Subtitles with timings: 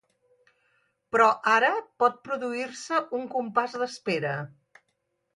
[1.15, 1.67] però ara
[2.03, 4.33] pot produir-se un compàs d'espera